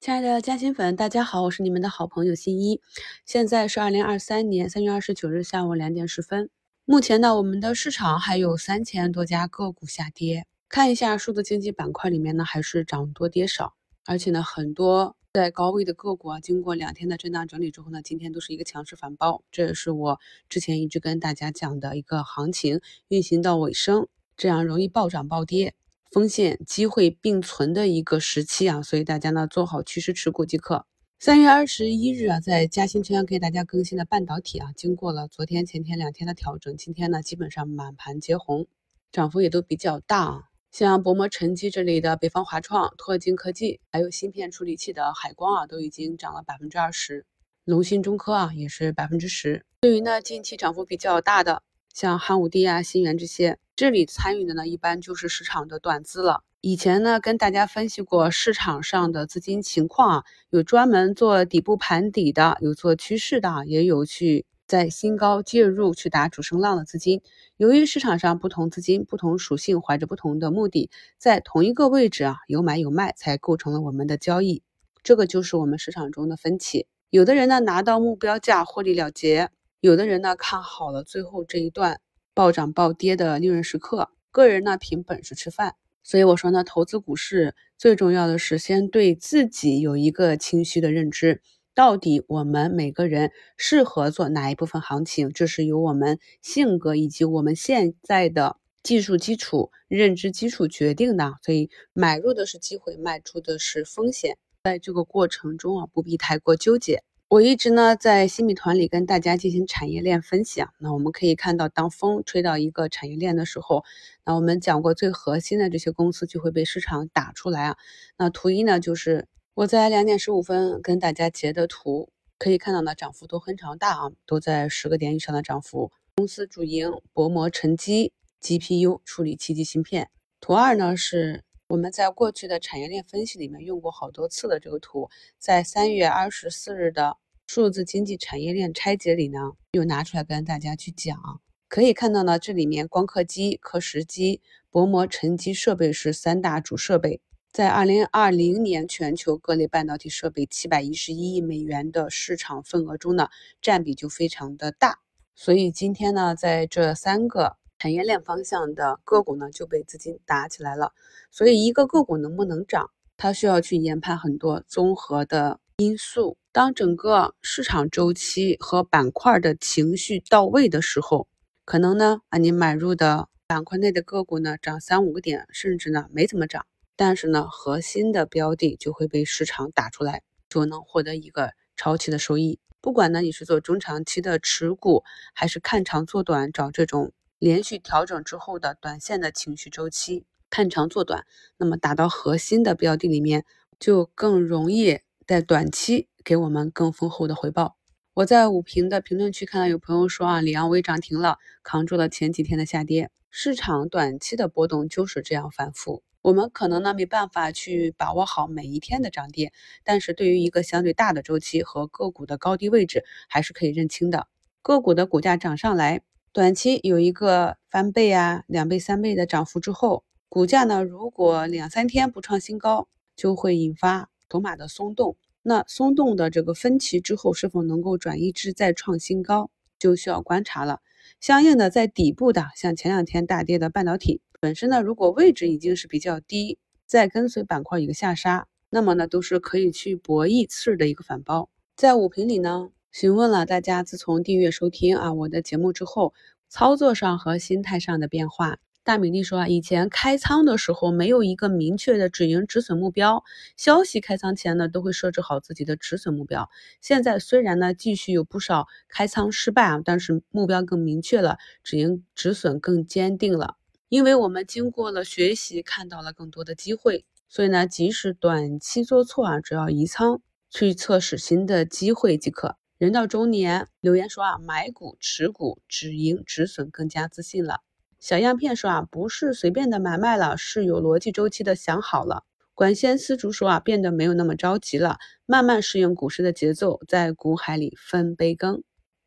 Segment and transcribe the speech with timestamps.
[0.00, 2.80] 亲爱的嘉兴粉，大家好，我是你们的好朋友新一。
[3.26, 6.48] 现在是二零二三年三月二十九日下午两点十分。
[6.86, 10.46] 目前呢，我们的市场还有三千多家个股下跌。
[10.70, 13.74] 看一下数字经济板块里面呢，还是涨多跌少，
[14.06, 19.42] 而且呢，很多在高位的个股啊，经过两天的震荡整理之后呢，今天都是一个强势反包。
[19.52, 25.74] 这也是我之前一直跟大家讲的一个行情运行到尾声，这样容易暴涨暴跌。
[26.10, 30.84] 风险机会并存的一个时期啊，所以大家呢做好趋势持股即可。
[31.20, 38.66] 三月二十一日啊，在嘉兴圈给大家更新的半导体啊，经过了昨天、前天两天的调整，今天呢基本上满盘皆红，
[39.12, 40.42] 涨幅也都比较大啊。
[40.72, 47.24] 像薄膜沉积这里的北方华创、拓金科技，还有芯片处理器的海光啊，都已经涨了百分之二十。
[47.64, 49.64] 龙芯中科啊，也是百分之十。
[49.82, 51.62] 对于呢近期涨幅比较大的。
[52.00, 56.42] 像汉武帝啊、新元这些，这里参与的呢，一般就是市场的短资了。
[56.62, 67.20] 以前呢，跟大家分析过市场上的资金情况啊，有专门做底部盘底的，有做趋势的，也有去在新高介入去打主升浪的资金。
[67.58, 74.62] 由于市场上不同资金、不同属性，怀着不同的目的，在同一个位置啊，有买有卖，才构成了我们的交易。
[75.02, 76.86] 这个就是我们市场中的分歧。
[77.10, 79.50] 有的人呢，拿到目标价获利了结。
[79.80, 82.00] 有的人呢看好了最后这一段
[82.34, 85.74] 暴涨暴跌的利润时刻，个人呢凭本事吃饭。
[86.02, 91.40] 所以我说呢，投资股市最重要的是先对自己有一个清晰的认知，
[91.74, 101.34] 到底我们每个人适合做哪一部分行情，这是由我们性格以及我们现在的技术基础、认知基础决定的。
[101.42, 107.02] 所以买入的是机会，卖出的是风险，在这个过程中啊，不必太过纠结。
[107.30, 113.84] 我一直呢在新米团里跟大家进行产业链分析啊，那我们可以看到，当风吹到一个产业链的时候，
[114.24, 117.76] 那我们讲过最核心的这些公司就会被市场打出来啊。
[118.18, 125.92] 那图一呢，就是我在两点十五分跟大家截的图，可以看到呢涨幅都非常大啊，都在十个点以上的涨幅。
[126.16, 128.12] 公司主营薄膜沉积
[128.42, 130.10] GPU 处理器及芯片。
[130.40, 131.44] 图二呢是。
[131.70, 135.08] 我们在过去的产业链分析里面用过好多次的这个图，
[135.38, 137.16] 在三月二十四日的
[137.46, 141.40] 数字经济产业链拆解里呢，又拿出来跟大家去讲。
[141.68, 147.20] 可以看到呢，这里面光刻机、刻蚀机、薄膜沉积设备是三大主设备，
[147.52, 153.28] 在二零二零年全球各类半导体设备七百一十一亿美元的市场份额中呢，
[153.62, 154.98] 占比就非常的大。
[155.36, 157.59] 所以今天呢，在这三个。
[157.80, 160.92] 产业链方向的个股呢就被资金打起来了，
[161.30, 166.36] 所以一个个股能不能涨，它需要去研判很多综合的因素。
[166.52, 171.26] 当整个市场周期和板块的情绪到位的时候，
[171.64, 176.66] 可能呢啊你买入的板块内的个股呢涨三五个点，甚至呢没怎么涨，
[176.96, 180.20] 但是呢核心的标的就会被市场打出来，
[180.50, 182.58] 就能获得一个超期的收益。
[182.82, 185.02] 不管呢你是做中长期的持股，
[185.32, 187.14] 还是看长做短找这种。
[187.40, 191.24] 连续调整之后的短线的情绪周期，看长做短，
[191.56, 193.46] 那么打到核心的标的里面，
[193.78, 197.78] 就更容易在短期给我们更丰厚的回报。
[198.12, 203.10] 我在五评的评论区看到有朋友说啊，里昂微涨停了，扛住了前几天的下跌。
[203.30, 209.50] 市场短期的波动就是这样反复，我们可能呢没办法去把握好每一天的涨跌，
[209.82, 214.26] 但是对于一个相对大的周期和个股的高低位置，还是可以认清的。
[214.60, 216.02] 个股的股价涨上来。
[216.32, 222.86] 短期有一个翻倍啊、两倍、三倍的涨幅之后，股价呢，如果两三天不创新高，
[223.16, 225.16] 就会引发筹码的松动。
[225.42, 230.78] 那松动的这个分歧之后，是否能够转移至再创新高，就需要观察了。
[231.18, 241.50] 相应的，在底部的，像前两天大跌的半导体本身呢，如果位置已经是比较低，再跟随板块一个下杀，那么呢，都是可以去博弈次日的一个反包。
[241.74, 242.70] 在五评里呢。
[242.92, 246.12] 询问了大家，自从订阅收听啊我的节目之后，
[246.48, 248.58] 操作上和心态上的变化。
[248.82, 253.22] 大米粒说啊，以前开仓的时候没有一个明确的止盈止损目标，
[253.56, 256.50] 消息开仓前呢都会设置好自己的止损目标。
[256.80, 263.56] 现在虽然呢继续有不少开仓失败啊，但是目标更明确了，止盈止损更坚定了。
[263.88, 270.20] 因为我们经过了学习，看到了更多的机会，所以呢即使短期做错啊，只要移仓
[270.50, 272.56] 去测试新的机会即可。
[272.80, 277.60] 人到中年留言说啊，买股持股止盈止损更加自信了。
[277.98, 282.24] 小样片说啊，不是随便的买卖了，是有逻辑周期的想好了。
[282.54, 284.96] 管先丝竹说啊，变得没有那么着急了，
[285.26, 288.62] 慢慢适应股市的节奏，在股海里分杯羹。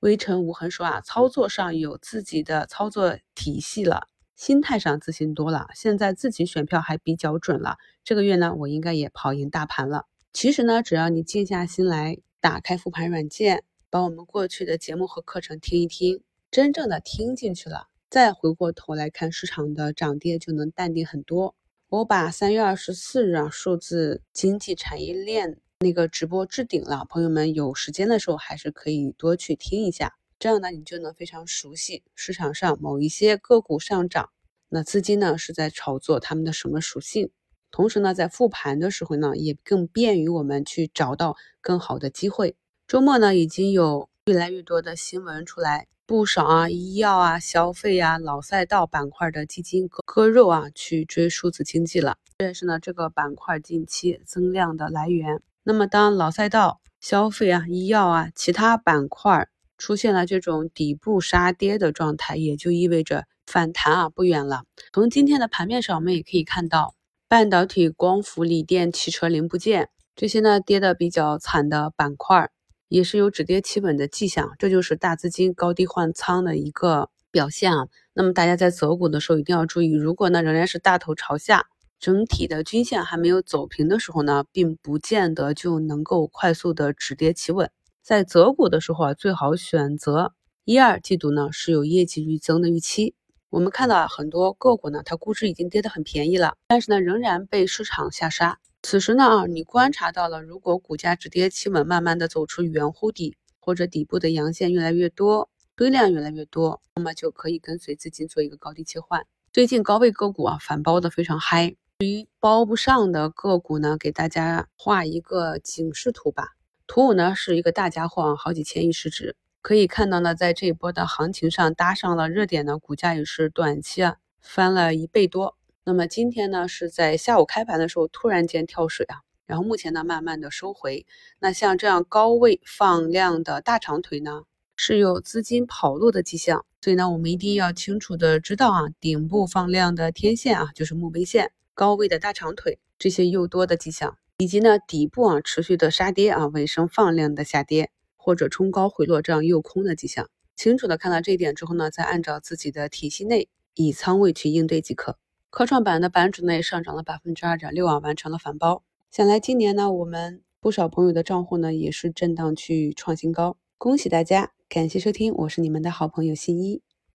[0.00, 7.76] 微尘无痕说啊，操作上有自己的操作体系了，心态上自信多了，现在自己选票还比较准了。
[8.02, 10.06] 这个月呢，我应该也跑赢大盘了。
[10.32, 12.16] 其实呢，只要你静下心来，
[12.48, 21.54] 打开复盘软件，把我们过去的节目和课程听一听，真正的听进去了，再回过头来看市场的涨跌，就能淡定很多。
[21.90, 34.30] 我把三月二十四日啊数字经济产业链那个直播置顶了，朋友们有时间的时候还是可以多去听一下，这样呢你就能非常熟悉市场上某一些个股上涨，
[34.70, 37.28] 那资金呢是在炒作他们的什么属性，
[37.70, 42.56] 同时呢在复盘的时候呢也更便于我们去找到更好的机会。
[42.86, 45.86] 周末呢已经有越来越多的新闻出来。
[46.06, 52.16] 不少啊，医药啊、消费啊、老赛道板块的基金割割肉啊，去追数字经济了。
[52.38, 55.42] 这也是呢这个板块近期增量的来源。
[55.64, 64.62] 那么，当老赛道、消费啊、医药啊其他板块出现了这种底部杀跌的状态，也就意味着反弹啊不远了。
[64.94, 66.94] 从今天的盘面上，我们也可以看到，
[67.28, 72.50] 半导体、光伏、锂电、汽车零部件这些呢跌的比较惨的板块。
[72.88, 77.86] 也是有止跌企稳的迹象，这就是大资金高低换仓的一个表现啊。
[78.14, 81.66] 那么大家在择股的时候一定要注意，如果呢仍然是大头朝下，
[82.00, 87.70] 整体的均线还没有走平的时候呢，并不见得就能够快速的止跌企稳。
[88.02, 90.32] 在择股的时候啊，最好选择
[90.64, 93.14] 一二季度呢是有业绩预增的预期。
[93.50, 98.58] 我们看到啊，很多个股呢，它估值已经跌得很便宜了，但是呢仍然被市场下杀。
[98.82, 109.24] 此时呢啊，你观察到了，如果股价止跌企稳，慢慢的走出圆弧底，或者底部的阳线越来越多，堆量越来越多，那么就可以跟随资金做一个高低切换。
[109.50, 116.48] 最近高位个股啊反包的非常嗨，至于包不上的个股呢，给大家画一个警示图吧。
[116.86, 125.56] 图五呢是一个大家伙啊，好几千亿市值，可以看到呢，在这一波的行情上搭上了热点呢，股价也是短期啊翻了一倍多。
[125.84, 131.06] 那么今天呢，是在下午开盘的时候突然间跳水啊，然后目前呢慢慢的收回。
[131.40, 134.42] 那像这样高位放量的大长腿呢，
[134.76, 147.90] 是有资金跑路的迹象，所以呢我们一定要清楚的知道啊，顶部放量的天线啊就是墓碑线，高位的大长腿这些诱多的迹象，以及呢底部啊持续的杀跌啊尾声放量的下跌
[148.28, 155.16] 或者冲高回落这样诱空的迹象，清楚的看到这一点之后呢，再按照自己的体系内以仓位去应对即可。
[155.48, 158.82] 科创板的板指呢也上涨了百分之二点六啊，完成了反包。
[159.10, 164.52] 想来今年呢，我们不少朋友的账户呢也是震荡去创新高，恭喜大家！
[164.68, 166.82] 感谢收听，我是你们的好朋友新一。